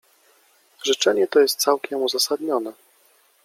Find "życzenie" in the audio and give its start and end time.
0.85-1.27